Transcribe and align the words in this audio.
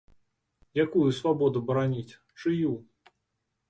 Якую 0.85 1.05
свабоду 1.19 1.59
бараніць, 1.71 2.19
чыю? 2.41 2.77